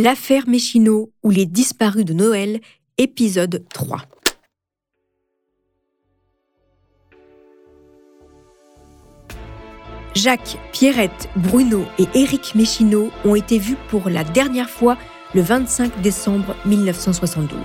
[0.00, 2.60] L'affaire Méchineau ou les disparus de Noël,
[2.98, 3.98] épisode 3.
[10.14, 14.96] Jacques, Pierrette, Bruno et Éric Méchineau ont été vus pour la dernière fois
[15.34, 17.58] le 25 décembre 1972.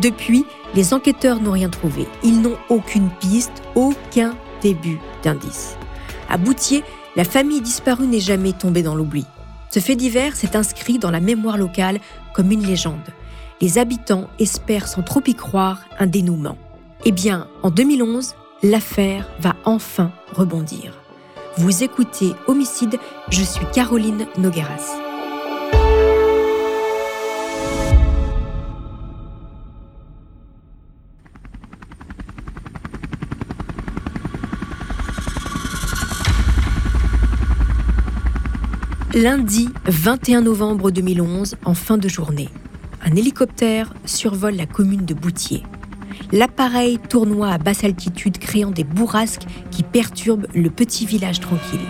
[0.00, 0.44] Depuis,
[0.76, 2.06] les enquêteurs n'ont rien trouvé.
[2.22, 5.74] Ils n'ont aucune piste, aucun début d'indice.
[6.28, 6.84] À Boutier,
[7.16, 9.26] la famille disparue n'est jamais tombée dans l'oubli.
[9.70, 12.00] Ce fait divers s'est inscrit dans la mémoire locale
[12.34, 13.08] comme une légende.
[13.60, 16.58] Les habitants espèrent sans trop y croire un dénouement.
[17.04, 20.98] Eh bien, en 2011, l'affaire va enfin rebondir.
[21.56, 22.98] Vous écoutez Homicide,
[23.30, 25.09] je suis Caroline Nogueras.
[39.14, 42.48] Lundi 21 novembre 2011, en fin de journée,
[43.04, 45.64] un hélicoptère survole la commune de Boutier.
[46.30, 51.80] L'appareil tournoie à basse altitude, créant des bourrasques qui perturbent le petit village tranquille.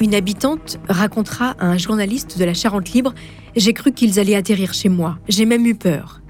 [0.00, 3.12] Une habitante racontera à un journaliste de la Charente Libre
[3.54, 6.22] J'ai cru qu'ils allaient atterrir chez moi, j'ai même eu peur.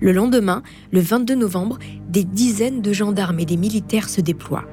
[0.00, 4.64] Le lendemain, le 22 novembre, des dizaines de gendarmes et des militaires se déploient.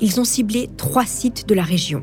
[0.00, 2.02] Ils ont ciblé trois sites de la région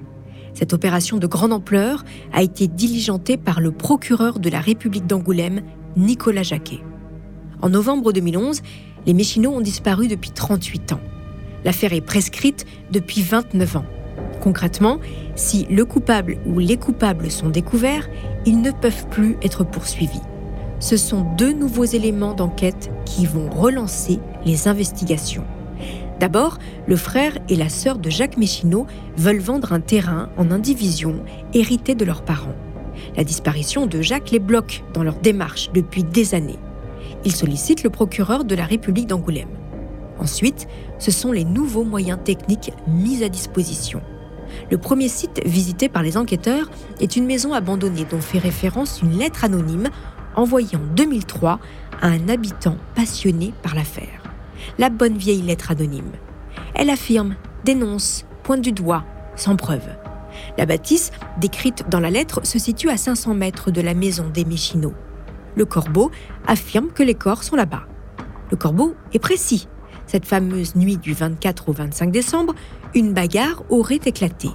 [0.54, 5.62] cette opération de grande ampleur a été diligentée par le procureur de la République d'Angoulême,
[5.98, 6.80] Nicolas Jacquet.
[7.62, 8.62] En novembre 2011,
[9.06, 11.00] les Méchinots ont disparu depuis 38 ans.
[11.64, 13.86] L'affaire est prescrite depuis 29 ans.
[14.42, 15.00] Concrètement,
[15.36, 18.10] si le coupable ou les coupables sont découverts,
[18.46, 20.22] ils ne peuvent plus être poursuivis.
[20.80, 25.46] Ce sont deux nouveaux éléments d'enquête qui vont relancer les investigations.
[26.22, 28.86] D'abord, le frère et la sœur de Jacques Méchineau
[29.18, 31.16] veulent vendre un terrain en indivision
[31.56, 32.54] hérité de leurs parents.
[33.18, 36.60] La disparition de Jacques les bloque dans leur démarche depuis des années.
[37.26, 39.50] Ils sollicitent le procureur de la République d'Angoulême.
[40.20, 40.68] Ensuite,
[41.00, 44.00] ce sont les nouveaux moyens techniques mis à disposition.
[44.70, 46.70] Le premier site visité par les enquêteurs
[47.00, 49.90] est une maison abandonnée dont fait référence une lettre anonyme
[50.36, 51.60] envoyée en 2003
[52.00, 54.21] à un habitant passionné par l'affaire
[54.78, 56.12] la bonne vieille lettre anonyme.
[56.76, 59.04] Elle affirme, dénonce, pointe du doigt,
[59.36, 59.88] sans preuve.
[60.58, 64.46] La bâtisse, décrite dans la lettre, se situe à 500 mètres de la maison des
[64.46, 64.94] Méchinots.
[65.56, 66.12] Le corbeau
[66.48, 67.84] affirme que les corps sont là-bas.
[68.50, 69.68] Le corbeau est précis.
[70.08, 72.54] Cette fameuse nuit du 24 au 25 décembre,
[72.96, 74.50] une bagarre aurait éclaté.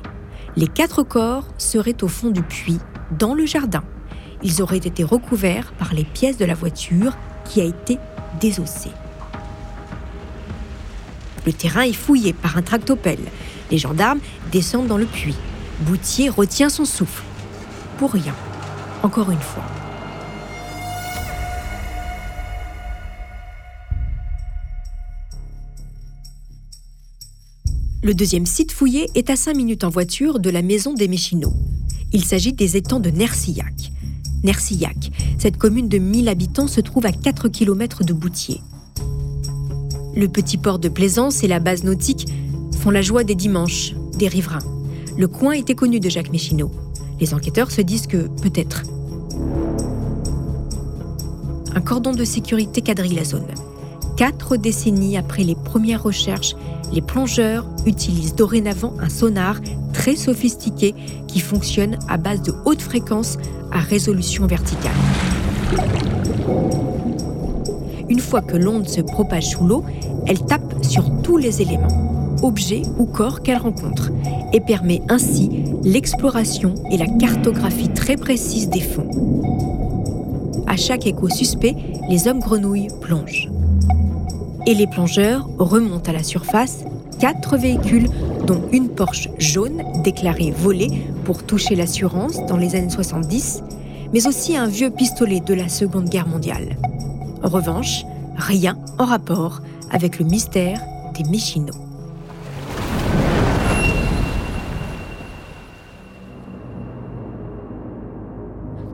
[0.57, 2.81] Les quatre corps seraient au fond du puits,
[3.19, 3.85] dans le jardin.
[4.43, 7.99] Ils auraient été recouverts par les pièces de la voiture qui a été
[8.41, 8.91] désossée.
[11.47, 13.25] Le terrain est fouillé par un tractopelle.
[13.71, 14.19] Les gendarmes
[14.51, 15.37] descendent dans le puits.
[15.83, 17.23] Boutier retient son souffle.
[17.99, 18.35] Pour rien.
[19.05, 19.63] Encore une fois.
[28.03, 31.55] Le deuxième site fouillé est à 5 minutes en voiture de la maison des Méchinots.
[32.13, 33.93] Il s'agit des étangs de Nercillac.
[34.43, 38.61] Nercillac, cette commune de 1000 habitants, se trouve à 4 km de Boutier.
[40.17, 42.27] Le petit port de Plaisance et la base nautique
[42.79, 44.65] font la joie des dimanches, des riverains.
[45.19, 46.71] Le coin était connu de Jacques Méchineau.
[47.21, 48.85] Les enquêteurs se disent que peut-être.
[51.75, 53.45] Un cordon de sécurité quadrille la zone.
[54.17, 56.57] Quatre décennies après les premières recherches,
[56.95, 59.61] les plongeurs utilisent dorénavant un sonar
[59.93, 60.95] très sophistiqué
[61.29, 63.37] qui fonctionne à base de haute fréquence
[63.71, 64.93] à résolution verticale.
[68.09, 69.85] Une fois que l'onde se propage sous l'eau,
[70.27, 74.13] elle tape sur tous les éléments, objets ou corps qu'elle rencontre,
[74.53, 79.11] et permet ainsi l'exploration et la cartographie très précise des fonds.
[80.69, 81.75] À chaque écho suspect,
[82.09, 83.51] les hommes grenouilles plongent.
[84.67, 86.85] Et les plongeurs remontent à la surface
[87.19, 88.09] quatre véhicules,
[88.47, 90.91] dont une Porsche jaune déclarée volée
[91.25, 93.63] pour toucher l'assurance dans les années 70,
[94.13, 96.77] mais aussi un vieux pistolet de la Seconde Guerre mondiale.
[97.47, 98.05] En revanche,
[98.37, 99.61] rien en rapport
[99.93, 100.81] avec le mystère
[101.15, 101.73] des Méchinots.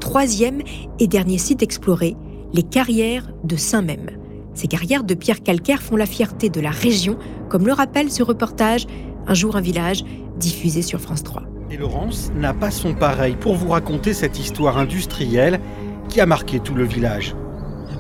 [0.01, 0.61] Troisième
[0.99, 2.15] et dernier site exploré,
[2.53, 4.11] les carrières de Saint-Même.
[4.53, 7.17] Ces carrières de pierre calcaire font la fierté de la région,
[7.49, 8.87] comme le rappelle ce reportage
[9.27, 10.05] Un jour un village,
[10.37, 11.45] diffusé sur France 3.
[11.71, 15.59] Et Laurence n'a pas son pareil pour vous raconter cette histoire industrielle
[16.11, 17.35] qui a marqué tout le village.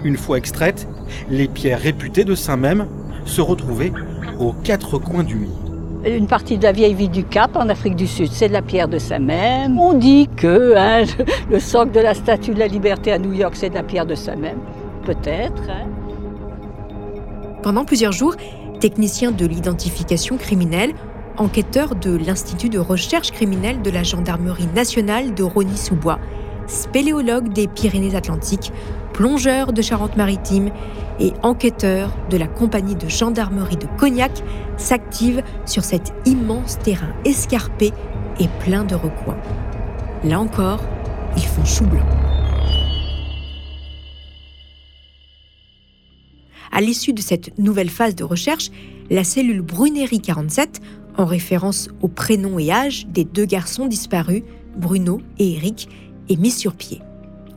[0.04, 0.88] Une fois extraites,
[1.30, 2.86] les pierres réputées de Saint-Même
[3.24, 3.92] se retrouvaient
[4.40, 6.04] aux quatre coins du monde.
[6.04, 8.62] une partie de la vieille ville du Cap en Afrique du Sud, c'est de la
[8.62, 9.78] pierre de Saint-Même.
[9.78, 11.04] On dit que hein,
[11.50, 14.06] le socle de la Statue de la Liberté à New York, c'est de la pierre
[14.06, 14.58] de Saint-Même.
[15.04, 15.62] Peut-être.
[15.68, 15.86] Hein.
[17.62, 18.34] Pendant plusieurs jours,
[18.80, 20.94] techniciens de l'identification criminelle,
[21.36, 26.18] enquêteurs de l'Institut de recherche criminelle de la Gendarmerie nationale de Rony-sous-Bois,
[26.66, 28.72] spéléologues des Pyrénées-Atlantiques,
[29.12, 30.70] plongeurs de Charente-Maritime
[31.20, 34.42] et enquêteurs de la compagnie de gendarmerie de Cognac
[34.76, 37.92] s'activent sur cet immense terrain escarpé
[38.40, 39.38] et plein de recoins.
[40.24, 40.80] Là encore,
[41.36, 42.06] ils font chou blanc.
[46.74, 48.70] À l'issue de cette nouvelle phase de recherche,
[49.10, 50.80] la cellule Bruneri 47,
[51.18, 54.42] en référence au prénom et âge des deux garçons disparus,
[54.76, 55.88] Bruno et Eric,
[56.30, 57.02] est mise sur pied.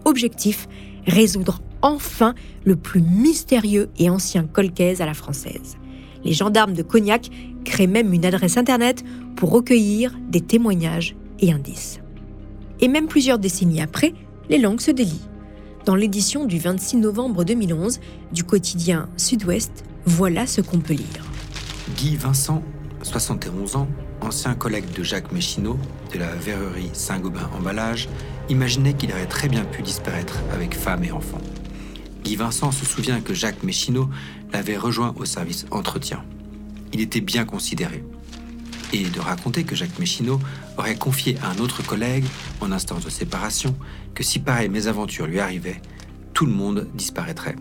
[0.03, 0.67] Objectif
[1.07, 5.77] résoudre enfin le plus mystérieux et ancien colcaise à la française.
[6.23, 7.29] Les gendarmes de Cognac
[7.63, 9.03] créent même une adresse internet
[9.35, 11.99] pour recueillir des témoignages et indices.
[12.81, 14.13] Et même plusieurs décennies après,
[14.49, 15.27] les langues se délient.
[15.85, 17.99] Dans l'édition du 26 novembre 2011
[18.31, 21.25] du quotidien Sud-Ouest, voilà ce qu'on peut lire.
[21.95, 22.63] Guy Vincent,
[23.03, 23.87] 71 ans,
[24.25, 25.77] ancien collègue de Jacques Méchineau
[26.11, 28.09] de la verrerie Saint-Gobain Emballage,
[28.49, 31.41] imaginait qu'il aurait très bien pu disparaître avec femme et enfants.
[32.23, 34.09] Guy Vincent se souvient que Jacques Méchineau
[34.51, 36.23] l'avait rejoint au service entretien.
[36.91, 38.03] Il était bien considéré.
[38.93, 40.39] Et de raconter que Jacques Méchineau
[40.77, 42.25] aurait confié à un autre collègue,
[42.61, 43.75] en instance de séparation,
[44.15, 45.81] que si pareille mésaventure lui arrivait,
[46.33, 47.55] tout le monde disparaîtrait.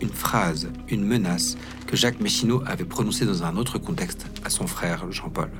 [0.00, 1.56] Une phrase, une menace
[1.86, 5.50] que Jacques Méchineau avait prononcée dans un autre contexte à son frère Jean-Paul.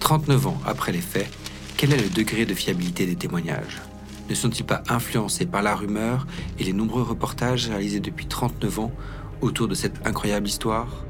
[0.00, 1.30] 39 ans après les faits,
[1.76, 3.80] quel est le degré de fiabilité des témoignages
[4.28, 6.26] Ne sont-ils pas influencés par la rumeur
[6.58, 8.92] et les nombreux reportages réalisés depuis 39 ans
[9.40, 11.04] autour de cette incroyable histoire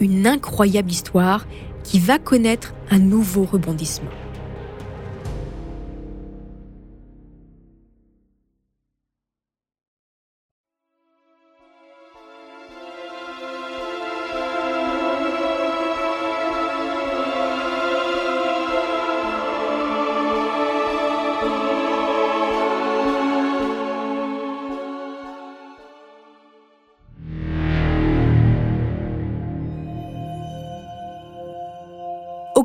[0.00, 1.46] Une incroyable histoire
[1.82, 4.10] qui va connaître un nouveau rebondissement.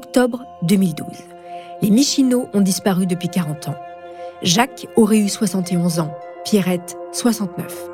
[0.01, 1.05] Octobre 2012.
[1.83, 3.75] Les Michino ont disparu depuis 40 ans.
[4.41, 6.11] Jacques aurait eu 71 ans,
[6.43, 7.87] Pierrette 69.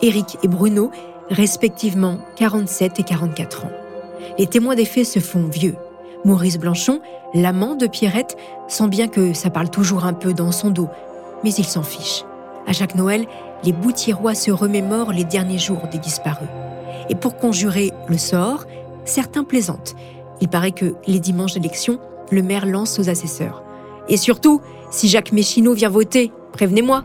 [0.00, 0.90] Éric et Bruno,
[1.28, 3.70] respectivement 47 et 44 ans.
[4.38, 5.76] Les témoins des faits se font vieux.
[6.24, 7.00] Maurice Blanchon,
[7.34, 10.88] l'amant de Pierrette, sent bien que ça parle toujours un peu dans son dos,
[11.44, 12.24] mais il s'en fiche.
[12.66, 13.26] À chaque Noël,
[13.62, 16.48] les Boutirois se remémorent les derniers jours des disparus.
[17.10, 18.64] Et pour conjurer le sort,
[19.04, 19.94] certains plaisantent
[20.40, 21.98] il paraît que les dimanches d'élection,
[22.30, 23.62] le maire lance aux assesseurs.
[24.08, 24.60] Et surtout,
[24.90, 27.04] si Jacques Méchineau vient voter, prévenez-moi.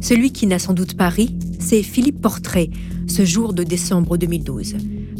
[0.00, 2.70] Celui qui n'a sans doute pas ri, c'est Philippe Portrait,
[3.06, 4.76] ce jour de décembre 2012.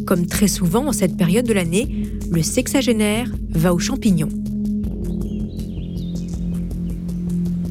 [0.06, 4.30] Comme très souvent en cette période de l'année, le sexagénaire va aux champignons.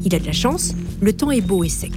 [0.04, 1.92] Il a de la chance, le temps est beau et sec.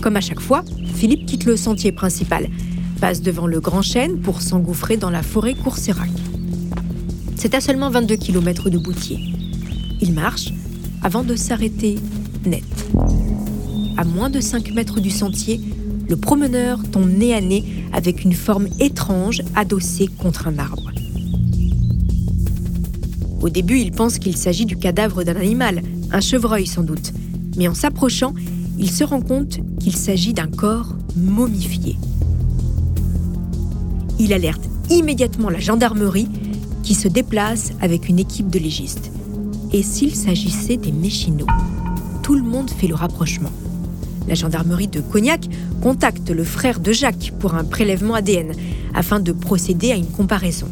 [0.00, 0.64] Comme à chaque fois,
[0.94, 2.48] Philippe quitte le sentier principal,
[2.96, 6.10] passe devant le Grand Chêne pour s'engouffrer dans la forêt Courcérac.
[7.36, 9.18] C'est à seulement 22 km de Boutier.
[10.00, 10.52] Il marche
[11.02, 11.96] avant de s'arrêter
[12.44, 12.64] net.
[13.96, 15.60] À moins de 5 mètres du sentier,
[16.08, 20.90] le promeneur tombe nez à nez avec une forme étrange adossée contre un arbre.
[23.40, 27.12] Au début, il pense qu'il s'agit du cadavre d'un animal, un chevreuil sans doute.
[27.56, 28.34] Mais en s'approchant,
[28.78, 31.96] il se rend compte qu'il s'agit d'un corps momifié.
[34.18, 36.28] Il alerte immédiatement la gendarmerie
[36.82, 39.10] qui se déplace avec une équipe de légistes.
[39.72, 41.46] Et s'il s'agissait des Méchinots
[42.22, 43.50] Tout le monde fait le rapprochement.
[44.26, 45.44] La gendarmerie de Cognac
[45.82, 48.52] contacte le frère de Jacques pour un prélèvement ADN
[48.94, 50.68] afin de procéder à une comparaison.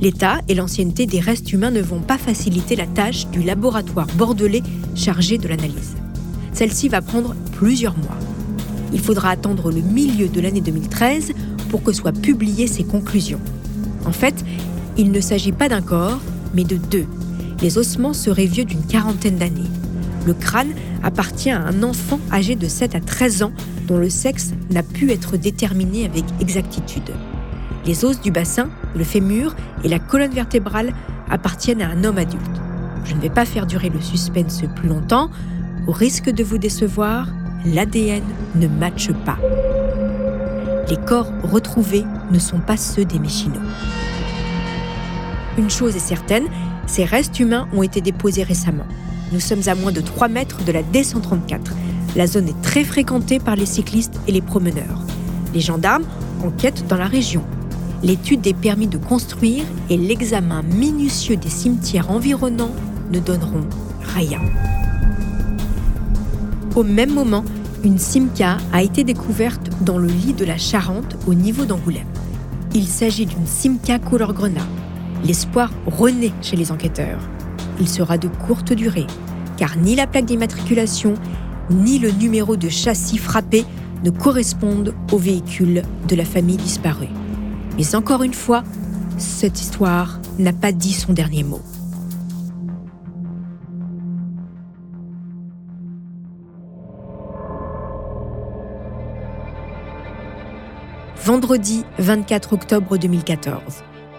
[0.00, 4.62] L'état et l'ancienneté des restes humains ne vont pas faciliter la tâche du laboratoire bordelais
[4.94, 5.96] chargé de l'analyse.
[6.52, 8.16] Celle-ci va prendre plusieurs mois.
[8.92, 11.32] Il faudra attendre le milieu de l'année 2013
[11.70, 13.40] pour que soient publiées ses conclusions.
[14.06, 14.44] En fait,
[14.96, 16.20] il ne s'agit pas d'un corps,
[16.54, 17.06] mais de deux.
[17.60, 19.70] Les ossements seraient vieux d'une quarantaine d'années.
[20.26, 20.72] Le crâne
[21.02, 23.52] appartient à un enfant âgé de 7 à 13 ans
[23.86, 27.10] dont le sexe n'a pu être déterminé avec exactitude.
[27.86, 30.92] Les os du bassin, le fémur et la colonne vertébrale
[31.30, 32.42] appartiennent à un homme adulte.
[33.04, 35.30] Je ne vais pas faire durer le suspense plus longtemps.
[35.86, 37.28] Au risque de vous décevoir,
[37.64, 38.22] l'ADN
[38.56, 39.38] ne matche pas.
[40.88, 43.60] Les corps retrouvés ne sont pas ceux des Méchinots.
[45.58, 46.46] Une chose est certaine,
[46.86, 48.86] ces restes humains ont été déposés récemment.
[49.32, 51.58] Nous sommes à moins de 3 mètres de la D134.
[52.16, 55.02] La zone est très fréquentée par les cyclistes et les promeneurs.
[55.52, 56.04] Les gendarmes
[56.42, 57.42] enquêtent dans la région.
[58.02, 62.74] L'étude des permis de construire et l'examen minutieux des cimetières environnants
[63.12, 63.66] ne donneront
[64.14, 64.40] rien.
[66.76, 67.44] Au même moment,
[67.84, 72.08] une Simca a été découverte dans le lit de la Charente au niveau d'Angoulême.
[72.74, 74.66] Il s'agit d'une Simca couleur grenat.
[75.24, 77.20] L'espoir renaît chez les enquêteurs.
[77.80, 79.06] Il sera de courte durée,
[79.56, 81.14] car ni la plaque d'immatriculation
[81.70, 83.64] ni le numéro de châssis frappé
[84.04, 87.08] ne correspondent au véhicule de la famille disparue.
[87.76, 88.64] Mais encore une fois,
[89.18, 91.62] cette histoire n'a pas dit son dernier mot.
[101.28, 103.60] Vendredi 24 octobre 2014,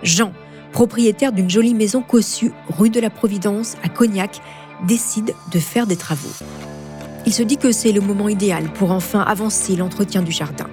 [0.04, 0.32] Jean,
[0.72, 4.42] propriétaire d'une jolie maison cossue rue de la Providence à Cognac,
[4.86, 6.46] décide de faire des travaux.
[7.26, 10.68] Il se dit que c'est le moment idéal pour enfin avancer l'entretien du jardin.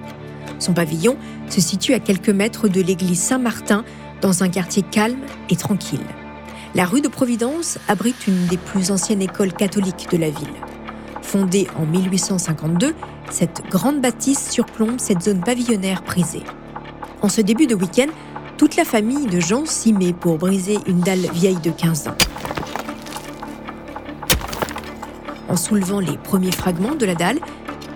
[0.59, 1.16] Son pavillon
[1.49, 3.83] se situe à quelques mètres de l'église Saint-Martin,
[4.21, 6.05] dans un quartier calme et tranquille.
[6.75, 10.52] La rue de Providence abrite une des plus anciennes écoles catholiques de la ville.
[11.23, 12.95] Fondée en 1852,
[13.30, 16.42] cette grande bâtisse surplombe cette zone pavillonnaire prisée.
[17.23, 18.09] En ce début de week-end,
[18.56, 22.16] toute la famille de Jean s'y met pour briser une dalle vieille de 15 ans.
[25.49, 27.38] En soulevant les premiers fragments de la dalle,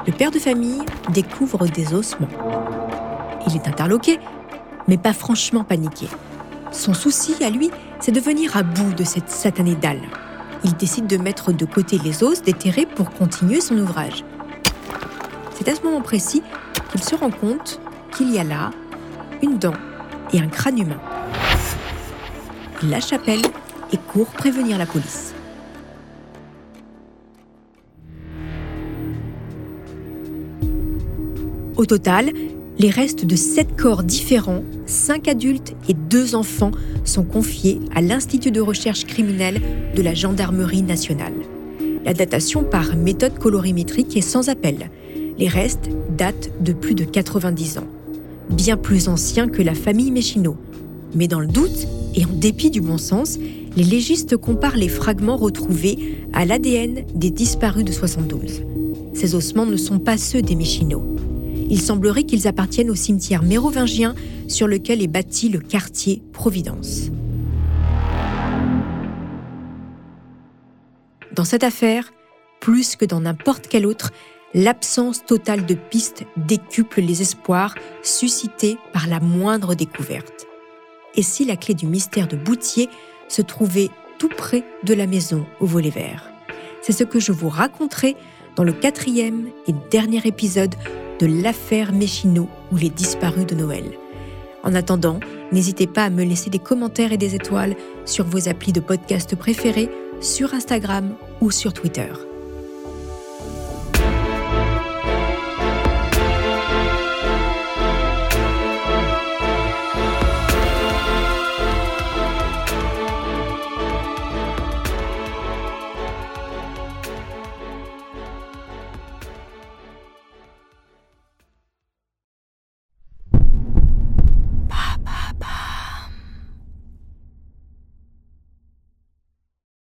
[0.06, 0.82] le père de famille
[1.12, 2.28] découvre des ossements.
[3.46, 4.18] Il est interloqué,
[4.88, 6.08] mais pas franchement paniqué.
[6.72, 7.70] Son souci, à lui,
[8.00, 10.02] c'est de venir à bout de cette satanée dalle.
[10.64, 14.24] Il décide de mettre de côté les os déterrés pour continuer son ouvrage.
[15.62, 16.42] C'est à ce moment précis
[16.90, 17.80] qu'il se rend compte
[18.16, 18.70] qu'il y a là
[19.42, 19.74] une dent
[20.32, 21.00] et un crâne humain.
[22.82, 23.42] Il la chapelle
[23.92, 25.34] et court prévenir la police.
[31.76, 32.30] Au total,
[32.78, 36.72] les restes de sept corps différents, cinq adultes et deux enfants,
[37.04, 39.60] sont confiés à l'Institut de recherche criminelle
[39.94, 41.34] de la Gendarmerie nationale.
[42.06, 44.90] La datation par méthode colorimétrique est sans appel.
[45.40, 47.86] Les restes datent de plus de 90 ans,
[48.50, 50.54] bien plus anciens que la famille Méchineau.
[51.14, 53.38] Mais dans le doute, et en dépit du bon sens,
[53.74, 58.64] les légistes comparent les fragments retrouvés à l'ADN des disparus de 72.
[59.14, 61.16] Ces ossements ne sont pas ceux des Méchineaux.
[61.70, 64.14] Il semblerait qu'ils appartiennent au cimetière mérovingien
[64.46, 67.10] sur lequel est bâti le quartier Providence.
[71.34, 72.12] Dans cette affaire,
[72.60, 74.10] plus que dans n'importe quelle autre,
[74.54, 80.46] l'absence totale de pistes décuple les espoirs suscités par la moindre découverte.
[81.14, 82.88] Et si la clé du mystère de Boutier
[83.28, 86.30] se trouvait tout près de la maison au volet vert?
[86.82, 88.16] C'est ce que je vous raconterai
[88.56, 90.74] dans le quatrième et dernier épisode
[91.18, 93.84] de l'affaire Méchineau ou les disparus de Noël.
[94.62, 95.20] En attendant,
[95.52, 99.36] n'hésitez pas à me laisser des commentaires et des étoiles sur vos applis de podcast
[99.36, 99.90] préférés,
[100.20, 102.12] sur Instagram ou sur Twitter.